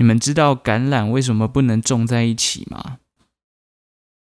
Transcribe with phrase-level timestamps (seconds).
[0.00, 2.96] 你们知道橄榄为什么不能种在一起吗？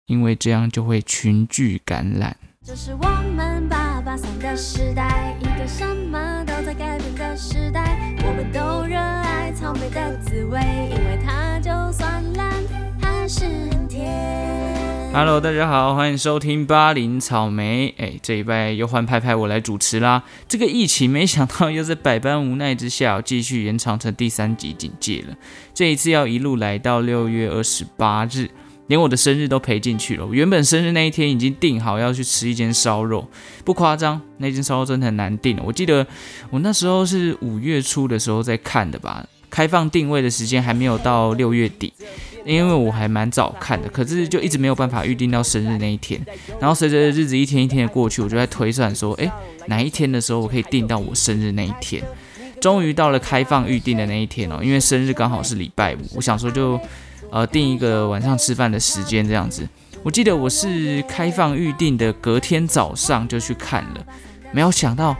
[0.05, 2.36] 因为这样就会群聚感染。
[2.62, 8.13] 这是我们八八三的时代，一个什么都在改变的时代。
[8.18, 10.59] 我们都热爱草莓的滋味，
[10.91, 12.51] 因为它就算烂，
[12.99, 14.80] 还是很甜。
[15.14, 17.93] Hello，大家好，欢迎收听巴林草莓。
[17.98, 20.23] 哎，这一拜又换拍拍我来主持啦。
[20.48, 25.36] 这个疫情没想到又在百般无奈之下，继续延长成第三级警戒了。
[25.74, 28.50] 这一次要一路来到六月二十八日，
[28.88, 30.25] 连我的生日都赔进去了。
[30.25, 33.28] 我原本生日那一天已经订好要去吃一间烧肉，
[33.66, 35.60] 不夸张，那间烧肉真的很难订。
[35.62, 36.08] 我记得
[36.50, 41.94] 我那时候是五月初的时候在看的吧，开放定位的时间还没有到六月底。
[42.44, 46.20] 因为我还蛮早看的，可是就一直没有办法预定到生日那一天。
[46.60, 49.32] 然后随着日子一天一天的过去，我就在推算说，诶，
[49.68, 52.04] 哪一天的时候我可以订到我生日那一天？
[52.60, 56.80] 终于到了开放预定的那一天哦，因为生日刚好是礼拜五，我想说就
[57.30, 59.70] 呃定一个晚上吃饭的时间这样子。
[60.02, 64.05] 我记得我是开放预定的隔天早上就去看了，
[64.52, 65.16] 没有想到。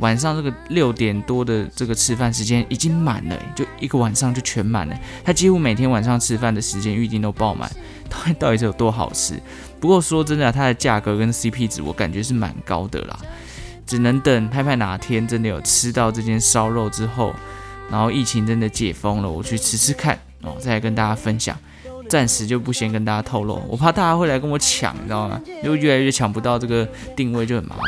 [0.00, 4.98] 晚上这个六点多的这个吃饭时间已经满了，就一个晚上就全满了。
[5.24, 7.70] 他几乎每天晚上吃饭的时间预定都爆满，
[8.10, 9.34] 到底到底是有多好吃？
[9.80, 13.18] 不过说真的，它的价格跟 CP 值我感觉是蛮高的啦。
[13.86, 17.34] 只能等拍拍哪天真的有吃到这间烧肉之后，
[17.90, 21.56] 然后疫情真的解封了，我去吃吃看哦，再来跟大家分享。
[22.08, 25.40] 暂时就不先跟大家透露，我怕大家会来跟我抢，你知道吗？
[25.62, 27.84] 因为越来越抢不到这个定位，就很麻烦。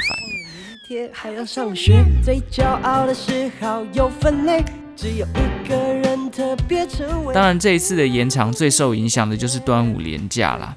[0.88, 7.34] 天还要上学，最骄傲的是好有分类，只有一个人特别成为。
[7.34, 10.76] 当然，这一次的延长最受影响的就是端午连假啦，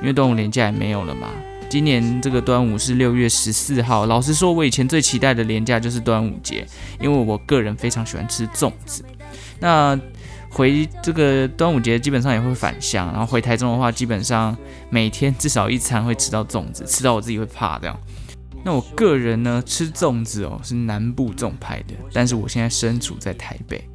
[0.00, 1.28] 因为端午连假也没有了嘛。
[1.70, 4.06] 今年这个端午是六月十四号。
[4.06, 6.66] 老实说，我以前最期待的连假就是端午节，
[7.00, 9.04] 因为我个人非常喜欢吃粽子。
[9.60, 9.96] 那
[10.50, 14.56] 回这个端午节基本上也会返乡，然后回台中的话，基本上
[14.90, 17.96] 每天至少一餐会吃到粽子，吃到我自己会怕这样。
[18.64, 23.86] 那我个人呢，吃粽子哦是南部粽派的，但是我现在身处在台北，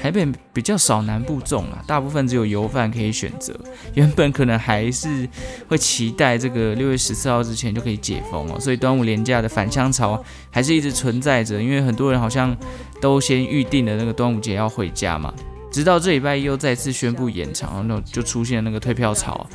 [0.00, 3.58] 台北比较少南部粽啊，大部分只有油饭可以选择。
[3.94, 5.26] 原本可能还是
[5.66, 12.54] 会期待这个六月十四号之前就可以解封哦，所以端午连假的返乡潮还是一直存在着，因为很多人好像
[13.00, 15.32] 都先预定了那个端午节要回家嘛，
[15.72, 19.48] 直到这礼拜又再次宣布延长，那就出现那个退票潮。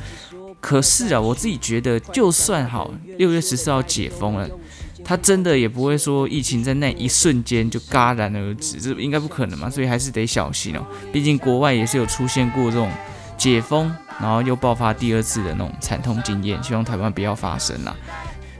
[0.68, 4.46] 可是啊，我自己觉得，就算好六月十四号解封了，
[5.02, 10.86] 他真的也不会说疫情在那一瞬间就戛然而止，这应该不可能嘛，所以还是得小心哦。
[11.10, 12.90] 毕竟国外也是有出现过这种
[13.38, 13.90] 解封，
[14.20, 17.96] 然后又爆发第二次的那种惨痛经验，希望台湾不要发生啦。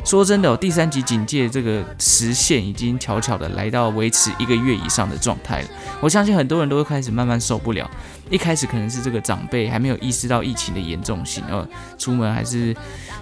[0.09, 5.69] 说真的、哦，第三级警戒这个时限已经悄悄的来到维持一个月以上的状态了。
[6.01, 7.91] 我相信很多人都会开始慢慢受不了。
[8.31, 11.69] 一开始可能是这个长辈还没有意识到疫情的严重性，呃，
[11.99, 12.75] 出门还是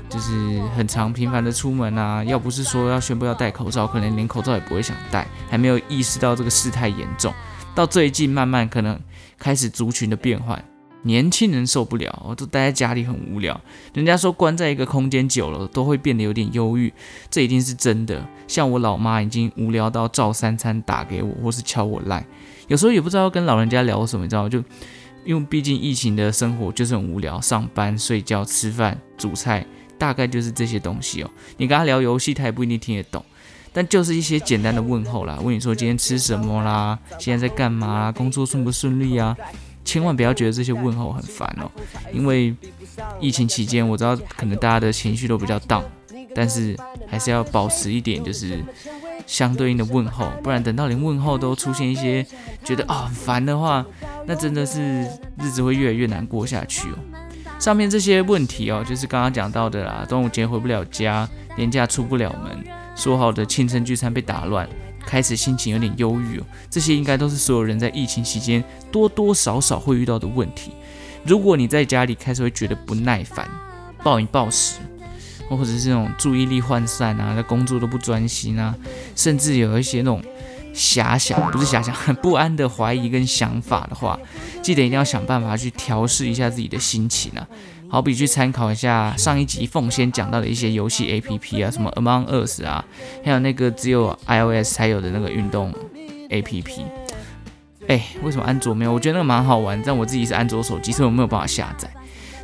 [0.09, 2.23] 就是很常频繁的出门啊。
[2.23, 7.35] 要不是说要宣布要戴口罩，可能连口罩也不会想戴，还没有意识到这个事态严重。
[7.75, 8.97] 到最近慢慢可能
[9.41, 10.65] 开始族群的变换。
[11.07, 13.59] 年轻人受不了，我都待在家里很无聊。
[13.95, 16.93] 人家说关在一个空间久了都会变得有点忧郁，
[17.31, 18.27] 这一定是真的。
[18.49, 22.27] 像我老妈已经无聊到照三餐打给我，或是敲我赖，
[22.67, 24.49] 有时候也不知道跟老人家聊什么，你知道？
[24.49, 24.63] 就
[25.25, 29.65] 因为毕竟疫情的生活就是很无聊，上班、睡觉、吃饭、煮菜，
[29.97, 31.31] 大概就是这些东西哦。
[31.57, 33.25] 你跟他聊游戏，他也不一定听得懂，
[33.73, 39.37] 但就是一些简单的问候啦，问你说今天吃什么啦，现在在干嘛，工作顺不顺利啊？
[39.87, 41.71] 千万不要觉得这些问候很烦哦，
[42.13, 42.55] 因为
[43.21, 45.85] 疫情期间我知道可能大家的情绪都比较 down，
[46.35, 46.77] 但是
[47.07, 48.63] 还是要保持一点就是
[49.27, 52.27] 相对应的问候，不然等到连问候都出现一些
[52.65, 53.87] 觉得啊、很烦的话，
[54.27, 55.07] 那真的是
[55.39, 56.99] 日子会越来越难过下去哦。
[57.59, 61.27] 上面这些问题哦，就是刚刚讲到的啦，端午节回不了家，
[61.57, 62.65] 年假出不了门，
[62.97, 64.69] 说好的庆生聚餐被打乱。
[65.07, 70.73] 开始心情有点忧郁哦，这些应该都是所有人在疫情期间多多少少会遇到的问题。
[71.25, 73.49] 如果你在家里开始会觉得不耐烦、
[74.03, 74.81] 暴饮暴食，
[75.49, 78.75] 或者是那种注意力涣散啊，在工作都不专心啊，
[79.15, 80.21] 甚至有一些那种
[80.77, 84.19] 遐想，不是遐想，很 不安的怀疑跟想法的话，
[84.63, 87.47] 记得一定要想办法去调试一下自己的心情啊。
[87.89, 92.85] 好比去参考一下上一集凤仙讲到的一些游戏 A P P 啊，什么 Among Us 啊，
[93.25, 95.73] 还有那个只有 iOS 才有的那个运动
[96.31, 96.85] A P P。
[97.87, 98.93] 哎，为什么安卓没有？
[98.93, 101.89] 我觉得那个蛮好玩，但我自己是安卓手机，所以我没有办法下载。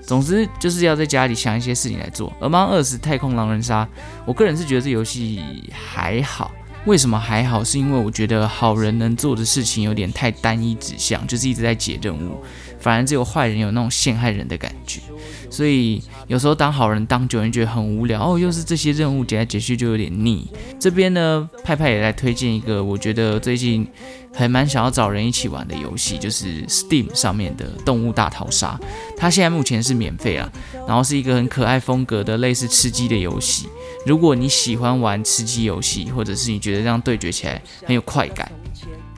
[0.07, 2.33] 总之就是要在家里想一些事情来做。
[2.41, 3.87] Among Us 太空狼人杀，
[4.25, 5.43] 我个人是觉得这游戏
[5.73, 6.53] 还好，
[6.85, 7.63] 为什么还好？
[7.63, 12.43] 是因为我觉得好人能做的事情有点太单一指向，就是一直在解任务，
[12.83, 15.01] 反而只有坏人有那种陷害人的感觉。
[15.49, 20.51] 所以有时候当好人当久，人觉得很无聊哦，又是这些任务解来解去就有点腻。
[20.81, 23.87] 这边呢，派派也来推荐一个，我觉得最近
[24.35, 28.81] 还蛮想要找人一起玩的游戏，就是 Steam 上面的《动物大逃杀》。
[29.17, 30.51] 它现在目前是免费啊，
[30.89, 33.69] 然后是一个很可爱风格的类似吃鸡的游戏。
[34.07, 38.51] 如果你喜欢玩吃鸡游戏，或者是你觉得这样对决起来很有快感。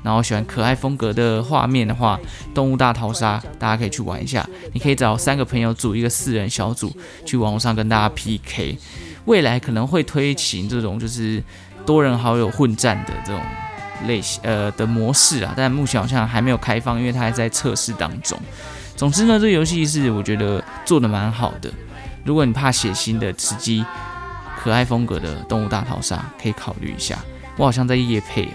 [0.05, 2.21] 然后喜欢可爱风格的画面的话，
[2.55, 4.47] 《动物大逃杀》大家可以去玩一下。
[4.75, 8.79] 你可以找三个朋友组一个四人小组，去网络上跟大家 PK。
[9.25, 11.43] 未来可能会推行这种就是
[11.87, 13.41] 多人好友混战的这种
[14.07, 18.39] 类型呃的模式啊，但目前好像还没有开放，因为它还在测试当中。
[18.95, 21.73] 总之呢，这个游戏是我觉得做的蛮好的。
[22.25, 23.83] 如果你怕血腥的吃鸡，
[24.63, 27.19] 可爱风格的《动物大逃杀》可以考虑一下。
[27.57, 28.49] 我好像在夜配。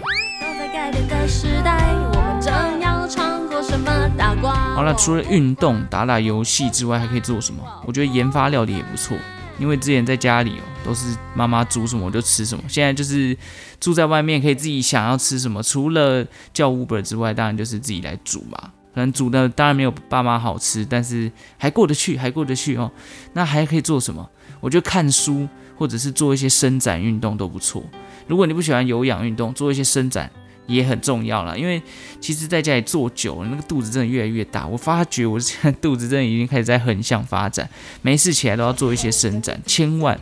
[4.74, 7.62] 好了，除了运动、打打游戏之外，还可以做什么？
[7.86, 9.16] 我觉得研发料理也不错。
[9.58, 12.64] 因为之前在家里哦，都是妈妈煮什么我就吃什么。
[12.66, 13.36] 现在就是
[13.78, 18.70] 住在外面，可以自己想要吃什么，除了叫 Uber 之外，当然就是自己来煮嘛。
[18.94, 22.90] 可能煮的当然没有爸妈好吃，但是还过得去，还过得去哦。
[23.34, 24.26] 那还可以做什么？
[24.60, 25.46] 我觉得看书
[25.76, 27.82] 或者是做一些伸展运动都不错。
[28.26, 30.30] 如果你不喜欢有氧运动，做一些伸展。
[30.70, 31.82] 也很重要了，因为
[32.20, 34.66] 其实在家里坐久了，那个肚子真的越来越大。
[34.66, 37.68] 我发觉我现在肚子真的已经开始在横向发展，
[38.02, 40.18] 没事起来都要做一些伸展，千万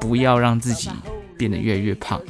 [0.00, 0.90] 不要让自己
[1.38, 2.20] 变得越来越胖。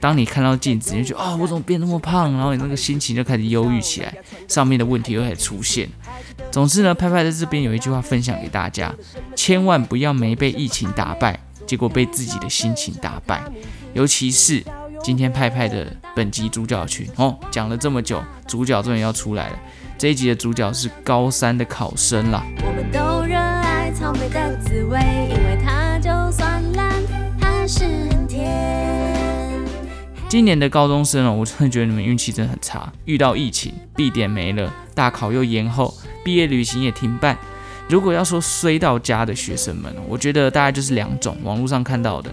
[0.00, 2.30] 当你看到镜子，你就觉得啊，我怎么变那么胖？
[2.32, 4.14] 然后你那个心情就开始忧郁起来，
[4.46, 5.88] 上面的问题又开始出现。
[6.50, 8.94] 总之呢，拍拍在这边有一句话分享给大家：
[9.34, 13.42] 千万不要没被疫情打败，结果被自己的心情打败，
[13.94, 14.62] 尤其是。
[15.02, 19.58] 今天派派的本集主角群哦，讲了这么久，主角终于要出来了。
[19.96, 22.44] 这一集的主角是高三的考生啦。
[22.58, 24.98] 我们都热爱草莓的滋味，
[25.30, 26.92] 因为它就算烂
[27.40, 28.46] 还是很甜。
[30.28, 37.36] 今年的高中生哦，我真的觉得你们运气真的很差，遇到疫情，必点没了，大考又延后，毕业旅行也停办。
[37.88, 42.30] 如果要说衰到家的学生们，我觉得大概就是两种，网络上看到的。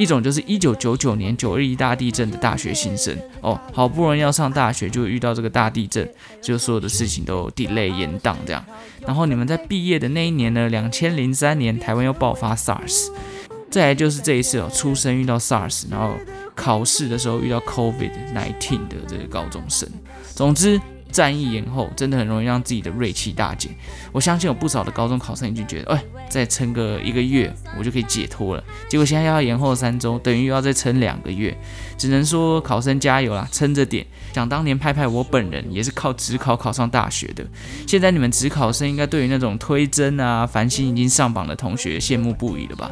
[0.00, 6.10] 一种就是一九九九年九二一大地震的大学新生哦，好不容易要上大学，就遇到这个大地震，
[6.40, 8.64] 就所有的事情都 delay 延宕这样。
[9.06, 13.08] 然后你们在毕业的那一年呢，两千零三年台湾又爆发 SARS，
[13.70, 16.14] 再来就是这一次哦，出生遇到 SARS，然后
[16.54, 19.86] 考试的时候遇到 COVID nineteen 的这个高中生。
[20.34, 20.80] 总之。
[21.10, 23.70] 战役延后，真的很容易让自己的锐气大减。
[24.12, 28.64] 我相信有不少的高中考生已经觉得，哎，再撑个一个月，我就可以解脱了。
[28.88, 31.56] 结果现在要延后三周，等于又要再撑两个月。
[31.98, 34.06] 只能说考生加油啦，撑着点。
[34.32, 37.44] 想当年拍拍我本人也是靠职考考上大学的。
[37.86, 42.90] 现在你们职考生应该对于那种推甄啊、繁星已经上榜的同学羡慕不已了吧？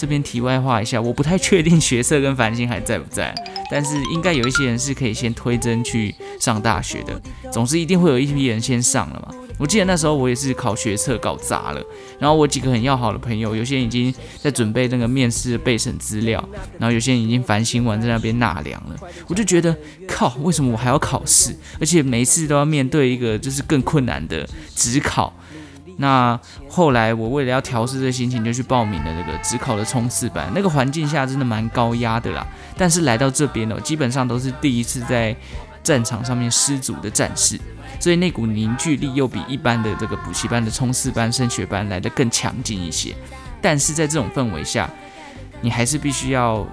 [0.00, 3.34] 这边题外话一下，我不太确定学测跟繁星还在不在，
[3.70, 7.20] 但是应该有一些人是可以先推甄去上大学的。
[7.52, 9.34] 总之一定会有一批人先上了嘛。
[9.58, 11.82] 我记得那时候我也是考学测搞砸了，
[12.18, 16.42] 然后我几个很要好的朋友，有些人已经在准备那个面试备审资料，
[16.78, 18.96] 然后有些人已经繁星完在那边纳凉了。
[19.26, 19.76] 我就觉得
[20.08, 25.30] 靠，为什么我还要考试，而且每一次都要面对一个就是更困难的职考。
[26.00, 30.50] 那后来我为了要调试这心情，就去报名了这个职考的冲刺班。
[30.54, 32.46] 那个环境下真的蛮高压的啦。
[32.74, 35.36] 但是来到这边呢，基本上都是第一次在
[35.82, 37.60] 战场上面失足的战士，
[38.00, 43.14] 所以那股凝聚力又比一般的这个补习班的冲刺班、升学班来的更强劲一些。
[43.60, 44.88] 但是在这种氛围下，
[45.60, 46.66] 你还是必须要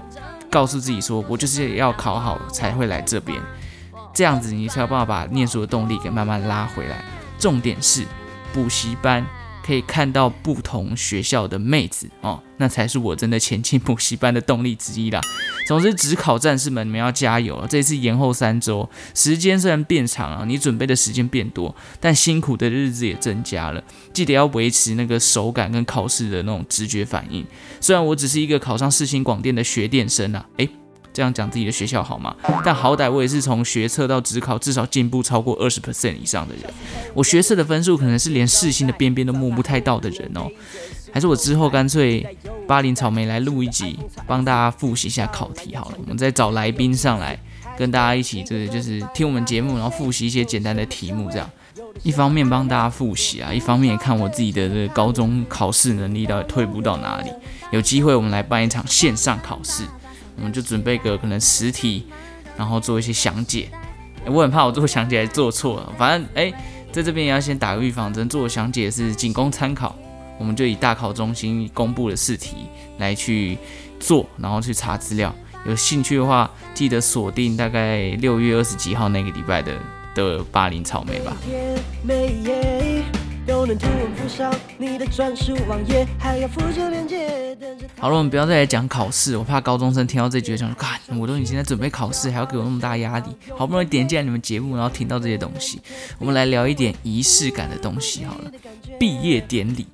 [0.49, 3.37] 告诉自己说，我就是要考好才会来这边，
[4.13, 7.03] 这样子你才有办法把念书的动力给慢慢拉回来。
[7.37, 8.05] 重点是。
[8.53, 9.25] 补习班
[9.65, 15.21] 可以看到不同学校的妹子哦，那才是我真的前进补习班的动力之一啦。
[15.67, 17.67] 总之，只考战士们，你们要加油了！
[17.67, 23.83] 这次延后三周，时间虽然变长了，你准备的时间变多，但辛苦的日子也增加了。
[24.13, 27.45] 记得要维持那个手感跟考试的那种直觉反应。
[27.81, 30.69] 虽然我只是一个考上世新广电的学电生啊，诶。
[31.17, 32.35] 这样讲自己的学校好吗？
[32.63, 36.71] 但好歹我也是从学测到职考，至少进步超过二十 percent 以上的人。
[37.15, 40.47] 我学测的分数可能是连世新的边边都摸不太到的人哦。
[41.11, 43.97] 还是我之后干脆巴林草莓来录一集，
[44.27, 45.97] 帮大家复习一下考题好了。
[45.99, 47.35] 我们再找来宾上来，
[47.75, 51.31] 跟大家一起，就是就是听我们节目，然后复习一些简单的题目。
[51.31, 51.49] 这样
[52.03, 57.31] 一方面帮大家复习啊，一方面看我自己的这个高中考试能力到底退步到哪里。
[57.71, 59.83] 有机会我们来办一场线上考试。
[60.37, 62.05] 我们就准备个可能十题，
[62.55, 63.69] 然后做一些详解。
[64.25, 66.53] 我很怕我做详解还做错了，反正哎，
[66.91, 69.95] 在这边也要先打个预防针，做详解是仅供参考。
[70.37, 72.57] 我们就以大考中心公布的试题
[72.99, 73.57] 来去
[73.99, 75.33] 做，然后去查资料。
[75.65, 79.73] 有兴趣的话，记得锁定大概六月二十几号那个礼拜的
[80.13, 81.35] 的巴林草莓吧。
[87.99, 93.25] 好了，我们不要再来讲考试，我怕高中生听到这句想说，看我都已经在准备考试，还要给我那么大压力，
[93.57, 95.81] 好不容易点进来你们节目，然后听到这些东西，
[96.19, 98.51] 我们来聊一点仪式感的东西好了。
[98.99, 99.87] 毕业典礼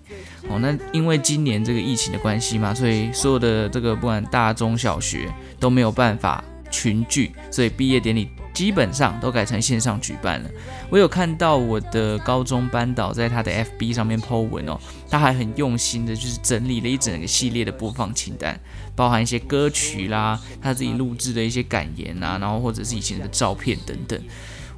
[0.50, 8.30] 哦，那因为今年这个疫情的关系嘛，所以所有的这个不管大中小学都没有办法群聚，所以毕业典礼。
[8.54, 10.50] 基本上都改成线上举办了。
[10.90, 14.80] 我有看到我的高中班导在他的 FB 上面 po 文哦，
[15.10, 18.60] 他还很用心的，就是整理了一整个系列的播放清单，
[18.96, 24.22] 包含一些歌曲啦，他自己录制的一些感言啊，然后或者是以前的照片等等。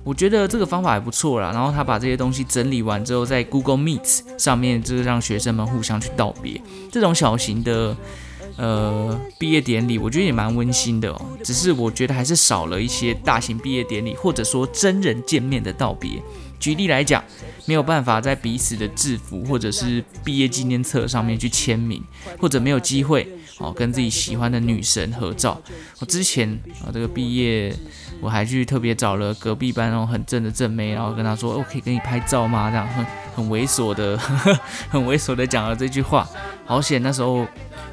[0.04, 1.52] 我觉得这个方法还不错啦。
[1.52, 7.96] 然后他把这些东西整理完之后，在 Google Meet 上面就是让学生们互相去道别，这种小型的。
[8.58, 16.12] 呃，毕业典礼我觉得也蛮温馨的哦，只是我觉得还是少了一些大型毕业典礼，或者说真人见面的道别。
[16.58, 17.22] 举例来讲，
[17.66, 22.02] 没有办法在彼此的制服或者是毕业纪念册上面去签名，
[22.40, 25.62] 或者没有机会哦跟自己喜欢的女神合照。
[26.00, 26.50] 我之前
[26.82, 27.76] 啊这个毕业，
[28.26, 32.72] 我还去特别找了隔壁班那种很正的正妹，然后跟她说，我可以跟你拍照吗？
[32.72, 33.06] 这样很
[33.36, 36.28] 很猥琐的呵呵， 很猥琐的讲了这句话。
[36.66, 37.46] 好险那时候。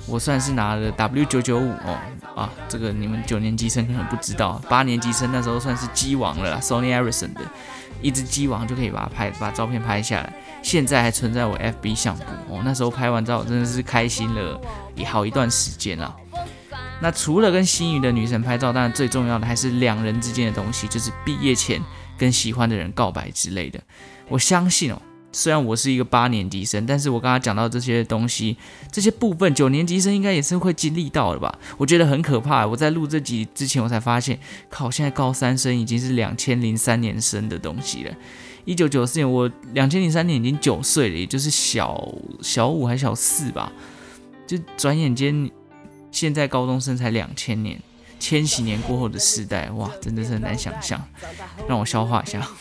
[0.09, 1.97] 我算是拿了 W 九九五哦
[2.35, 7.41] 啊，这个你们九年级生可能不知道，八年级生那时候算是机王了，Sony Ericsson 的
[8.01, 12.61] 一只机王就可以把它拍把照片拍下来，现在还存在我 FB 相簿哦。
[12.65, 14.61] 那时候拍完照真的是开心了
[14.97, 16.13] 也好一段时间了。
[17.03, 21.83] 那除了跟心仪的女神拍照，当然最重要的还是两人之间的东西，就是毕业前
[22.17, 23.81] 跟喜欢的人告白之类的。
[24.29, 25.03] 我相信哦。
[25.35, 28.55] 虽然我是一个八年级生，但是我刚刚讲到这些东西，
[28.91, 31.59] 这些部分九年级生应该也是会经历到的吧？
[31.79, 32.67] 我觉得很可怕。
[32.67, 38.15] 我在录这集之前，我才发现，靠，现在高三生已经是两千零三年生的东西了。
[38.67, 43.73] 一九九四年，我两千零三年已经九岁了，也就是小小五还小四吧。
[44.47, 45.51] 就转眼间，
[46.13, 47.81] 现在高中生才两千年，
[48.21, 51.03] 千禧年过后的时代，哇，真的是很难想象。
[51.67, 52.41] 让我消化一下。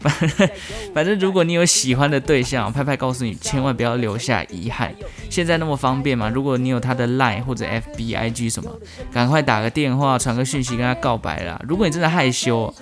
[0.00, 0.48] 反正
[0.94, 4.94] 反正，如果你有喜欢的对象，拍拍告诉你，千万不要留下遗憾。
[5.28, 6.28] 现在那么方便嘛？
[6.28, 8.70] 如果你有他的 Line 或者 FB、IG 什么，
[9.12, 11.60] 赶快打个电话，传个讯息跟他告白啦。
[11.68, 12.72] 如果你真的害羞，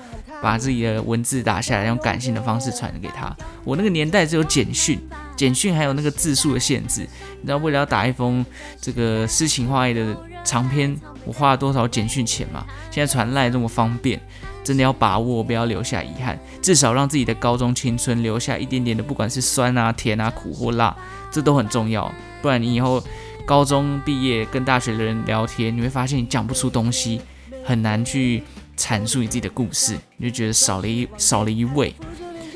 [0.43, 3.35] 把自己的文字打下来，用感性的方式传给他。
[3.65, 5.01] 我那个年代只有简讯，
[5.37, 7.03] 简讯还有那个字数的限制。
[7.41, 8.45] 你知道为了要打一封
[8.81, 12.65] 这个诗情画意的长篇，我花了多少简讯钱吗？
[12.91, 14.21] 现在传赖这么方便。
[14.65, 20.93] 真的要把握，不要留下遗憾，至少让自己的高中青春留下一点点的，不管是酸啊、甜啊、苦或辣，
[21.31, 22.13] 这都很重要。
[22.43, 23.01] 不然你以后
[23.45, 27.21] 高中毕业跟大学的人聊天，你会发现你讲不出东西，
[27.65, 28.43] 很难去
[28.77, 31.95] 阐述你自己的故事，你就觉得少了一少了一味。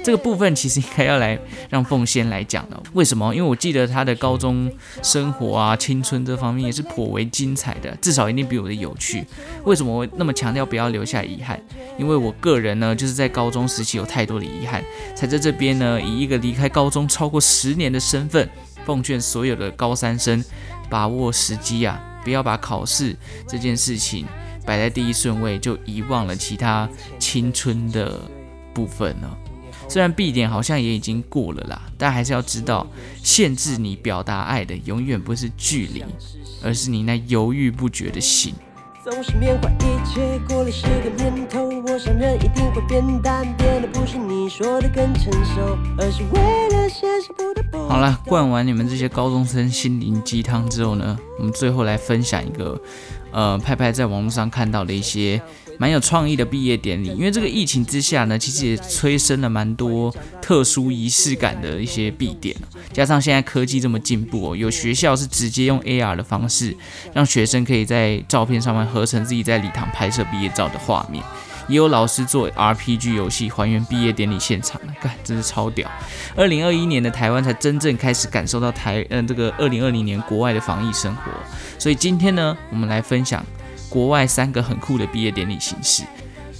[0.03, 1.39] 这个部分其实应该要来
[1.69, 3.35] 让凤仙来讲的，为什么？
[3.35, 4.71] 因为我记得他的高中
[5.03, 9.25] 生活啊、青春这方面也是颇为精彩的，至少一定比我的有趣。
[9.65, 11.61] 为什么我那么强调不要留下遗憾？
[11.99, 14.83] 因为我个人呢，就是在高中时期有太多的遗憾，
[15.15, 18.49] 才在这边呢，以一个离开高中超过十年的身份，
[18.87, 20.43] 奉劝所有的高三生，
[20.89, 23.15] 把握时机啊，不要把考试
[23.47, 24.27] 这件事情
[24.65, 26.89] 摆在第一顺位，就遗忘了其他
[27.19, 28.19] 青春的
[28.73, 29.29] 部分呢。
[29.91, 32.87] 虽然 B 点好像也已经过了啦，但还是要知道，
[33.25, 36.05] 限制你表达爱的永远不是距离，
[36.63, 38.55] 而是你那犹豫不决的心。
[39.03, 47.89] 总是缅怀一切过了十个年头，我想人一定会变淡，变得不是你说的更成熟，而是为了现实不得不。
[47.89, 52.81] 好了，灌完你们这些高中生心灵鸡汤之后呢，我们最后来分享一个，
[53.33, 55.43] 呃，派派在网络上看到的一些。
[55.81, 62.55] 蛮有创意的毕业典礼，因为这个疫情之下呢，其实也催生了蛮多特殊仪式感的一些毕典
[62.93, 66.77] 加上现在科技这么进步哦，有学校是直接用 AR 的方式，
[67.15, 71.25] 让学生可以在照片上面合成自己在礼堂拍摄毕业照的画面，
[71.67, 75.91] 也有老师做 RPG 游戏还原毕业典礼现场，干真是超屌。
[76.37, 81.33] 二零二一年的台湾才真正开始感受到台嗯这个二零二零年国外的防疫生活，
[81.79, 83.43] 所以今天呢，我们来分享。
[83.91, 86.03] 国外三个很酷的毕业典礼形式。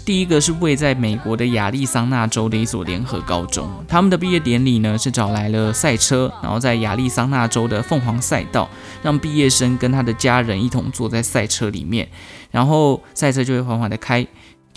[0.05, 8.69] 第一个是位在美国的亚利桑那州的一所联合高中，他们的毕业典礼呢是找来了赛车，然后在亚利桑那州的凤凰赛道，
[9.03, 12.09] 让毕业生跟他的家人一同坐在赛车里面，
[12.51, 14.27] 然后赛车就会缓缓的开。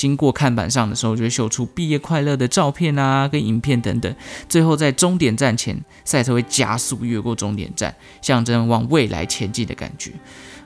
[0.03, 4.13] 经过看板上的时候，就会秀出毕业快乐的照片啊，跟影片等等。
[4.49, 10.11] 最后在终点站前，赛车会加速越过终点站，象征往未来前进的感觉。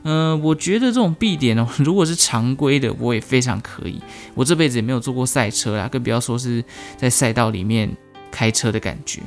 [0.02, 4.02] 嗯，我觉得这种必点哦， 如果是常规的，我也非常可以。
[4.34, 6.64] 我这辈子也没有坐过赛车啦，更不要说是
[6.98, 7.96] 在赛道里面
[8.32, 9.22] 开车的感觉。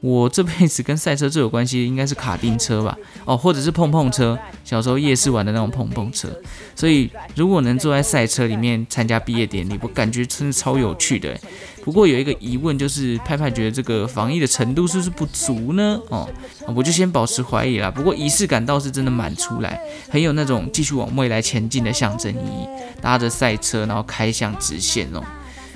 [0.00, 6.28] 我这辈子跟赛车最有关系的应该是卡丁车吧，哦，或者是碰碰车，小时候夜市玩的那种碰碰车。
[6.74, 11.34] 所以如果能坐在赛车里面参加毕业典礼，我感觉真的超有趣的。
[11.82, 15.98] 不过有一个疑问，就是派派觉得这个防疫的程度是不是不足呢？
[16.08, 16.28] 哦，
[16.74, 17.90] 我就先保持怀疑啦。
[17.90, 22.68] 不过仪式感倒是真的蛮出来，很有那种继续往未来前进的象征意义。
[23.00, 25.22] 搭着赛车，然后开向直线哦，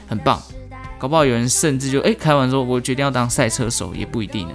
[0.06, 0.42] 很棒。
[0.98, 4.54] 搞不好有人甚至就哎开完说，我决定要当赛车手，也不一定呢。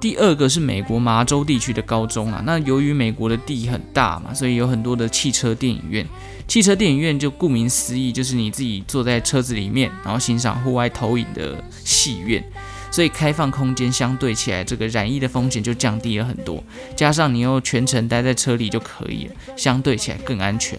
[0.00, 6.06] 第二个是美国麻州地区的高中啊，那由于美国的地很大嘛，所以有很多的汽车电影院。
[6.48, 12.42] 汽车电影院就顾名思义，就是你自己坐在车子里面，然后欣赏户外投影的戏院。
[12.90, 16.64] 所以开放空间相对起来，这个染疫的风险就降低了很多。
[16.96, 20.78] 加上你又全程待在车里就可以了，相对起来更安全。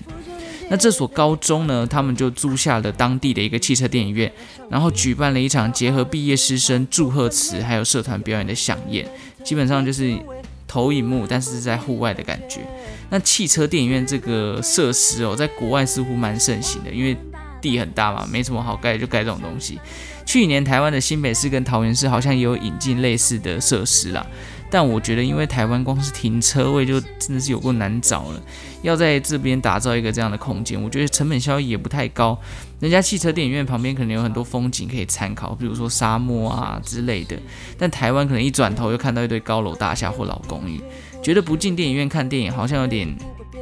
[0.72, 4.32] 那这所高中呢，他们就租下了当地的一个汽车电影院，
[4.70, 9.06] 然后举办了一场结合毕业师生祝贺词还有社团表演的响宴，
[9.44, 10.18] 基本上就是
[10.66, 12.62] 投影幕，但是在户外的感觉。
[13.10, 17.18] 那汽车电影院这个设施哦，在国外似乎蛮盛行的，因为
[17.60, 19.78] 地很大嘛，没什么好盖，就盖这种东西。
[20.26, 24.26] 去年台湾的新北市跟桃园市好像也有引进类似的设施啦。
[24.70, 28.42] 但我觉得，因为台湾光是停车位就真的是有够难找了，
[28.82, 32.38] 要在这边打造一个这样的空间，我觉得成本效益也不太高。
[32.80, 37.38] 人家汽车电影院旁边可能有很多风景可以参考，比如说沙漠啊之类的。
[37.78, 40.82] 但台湾可能一转头又看到一堆高楼大厦或老公寓，
[41.22, 43.08] 觉得不进电影院看电影好像有点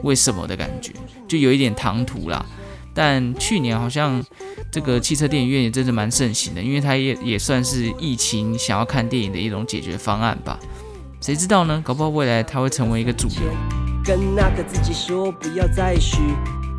[0.04, 0.94] 为什么的感觉，
[1.28, 2.46] 就有一点唐突啦。
[2.94, 4.24] 但去年好像
[4.72, 10.58] 这个汽车电影院也真的蛮盛行的，因为它也也算是疫情想要看电影的一种解决方案吧。
[11.22, 11.82] 谁知道呢？
[11.86, 13.89] 搞不好未来它会成为一个主流。
[14.04, 16.18] 跟那个自己说不要再许。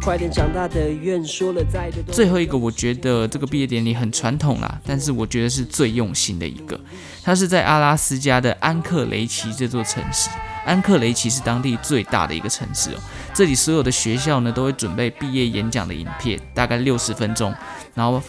[0.02, 6.80] 快点长大的愿，说了再多最后一个，我觉得这个毕业典礼很传统啦，但是我觉得是最用心的一个。
[7.22, 10.30] 它是在阿拉斯加的安克雷奇这座城市。
[10.64, 12.94] 安克雷奇是当地最大的一个城市哦。
[13.34, 17.54] 这里所有的学校呢，都会准备毕业演讲的影片，大概六十分钟，
[17.94, 18.22] 然后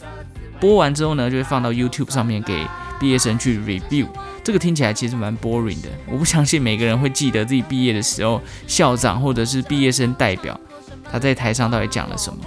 [0.60, 2.68] 播完之后呢，就会放到 YouTube 上面给
[3.00, 4.08] 毕业生去 review。
[4.44, 10.60] 这个听起来其实蛮 boring 的，我不相信每个人会记得自己毕业的时候，校长或者是毕业生代表
[11.12, 12.40] 他在台上到底讲了什么，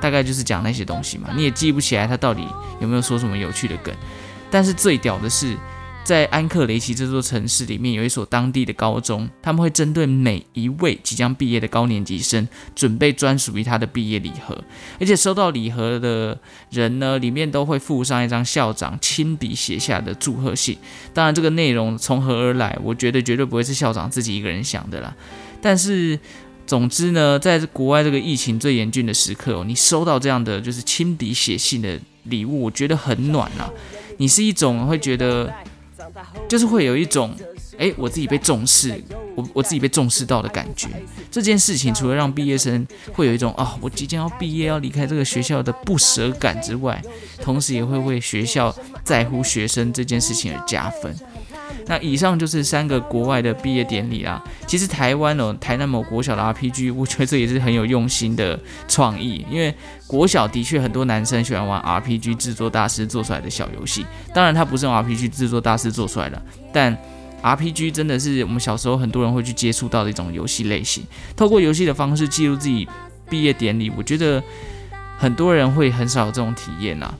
[0.00, 2.46] 大概就是讲那些东西嘛，你也记不起来他到底
[2.80, 3.94] 有没有说什么有趣的梗。
[4.50, 5.56] 但是最屌的是。
[6.04, 14.62] 在安克雷奇这座城市里面，有一所当地的高中，他们会针对每一位即将毕业的高年级生，准备专属于他的毕业礼盒，
[14.98, 16.36] 而且收到礼盒的
[16.70, 20.76] 人呢，里面都会附上一张校长亲笔写下的祝贺信。
[21.14, 25.14] 当然，这个内容从何而来，我觉得绝对不会是校长自己一个人想的啦。
[25.60, 26.18] 但是，
[26.66, 33.70] 总之呢，在国外这个疫情最严峻的时刻，你收到这样的就是亲笔写信的礼物，我觉得很暖啊。
[34.18, 35.50] 你是一种会觉得。
[36.48, 37.34] 就是会有一种，
[37.78, 39.02] 哎，我自己被重视，
[39.34, 40.88] 我我自己被重视到的感觉。
[41.30, 47.02] 这件事情除了让毕业生会有一种啊，我即将要毕业要离开这个学校的不舍感之外，
[47.40, 51.14] 同时也会为学校在乎学生这件事情而加分。
[51.86, 54.42] 那以上就是三个国外的毕业典礼啦。
[54.66, 59.44] 其实台湾哦，台南某国小的 RPG， 我觉得这也是很有用心的创意。
[59.50, 59.74] 因为
[60.06, 66.40] 国小的确很多男生喜欢玩 RPG 制作大师做出来的小游戏，当然它不是用 RPG 制作大师做出来的，
[66.72, 66.96] 但
[67.42, 71.02] RPG 真的是我们小时候很多人会去接触到的一种游戏类型。
[71.34, 72.88] 透过游戏的方式记录自己
[73.28, 74.40] 毕业典礼，我觉得
[75.18, 77.12] 很多人会很少有这种体验啊。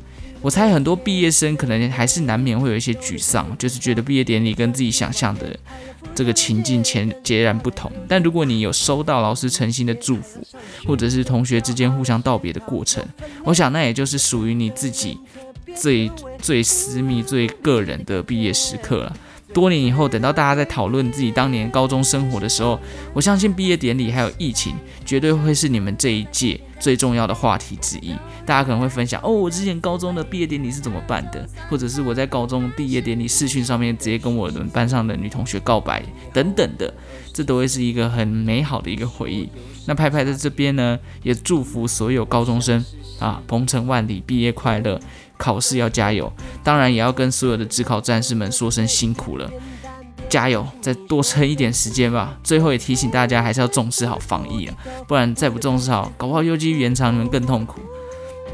[0.43, 5.57] 我猜很多毕业生可能还是难免会有一些沮丧，就是觉得毕业典礼跟自己想象的
[6.15, 7.91] 这个情境前截然不同。
[8.09, 10.45] 但如果你有收到老师诚心的祝福，
[10.85, 13.03] 或者是同学之间互相道别的过程，
[13.45, 15.17] 我想那也就是属于你自己
[15.77, 19.17] 最最私密、最个人的毕业时刻了。
[19.55, 22.81] 多年以后，等到大家在讨论自己当年高中生活的时候，
[23.13, 24.75] 我相信毕业典礼还有疫情，
[25.05, 26.61] 绝对会是你们这一届。
[26.83, 28.13] 最重要的话题之一。
[28.45, 36.93] 大家可能会分享哦，我之前高中的毕业典礼是怎么办的，或者是我在高中毕业典礼视讯上面直接跟我们班上的女同学告白等等的，
[37.33, 39.49] 这都会是一个很美好的一个回忆。
[39.87, 42.85] 那派派在这边呢，也祝福所有高中生
[43.21, 45.01] 啊，鹏程万里，毕业快乐，
[45.37, 46.33] 考试要加油。
[46.65, 49.49] 当然，也要跟所有的职考战士们说声辛苦了，
[50.33, 52.35] 加油，再多撑一点时间吧。
[52.43, 54.75] 最后也提醒大家，还是要重视好防疫啊，
[55.07, 57.83] 不然再不重视好，搞不好又继续延长你们更痛苦。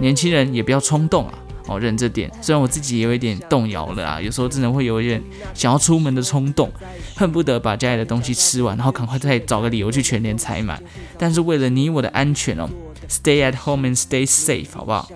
[0.01, 1.35] 年轻人也不要冲动啊。
[1.69, 2.29] 哦，忍着点。
[2.41, 5.23] 虽然我自己也有一点动摇了啊，有时候真的会有一点
[5.55, 6.73] 想要出门的冲动，
[7.15, 10.81] 恨不得把家里的东西吃完，然后赶快再找个理由去全年采买。
[11.19, 12.69] 但是为了你我的安全哦
[13.09, 15.11] ，Stay at home and stay safe，好不好？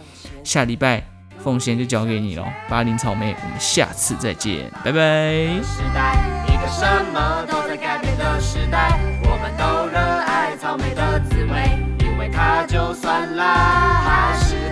[0.45, 1.12] 下礼拜
[1.43, 5.01] 奉献就交给你喽巴林草莓我们下次再见拜拜。
[5.63, 13.55] 时代一个什么都改变的时代我们都热爱草莓的滋味因为它就算啦
[14.05, 14.63] 还是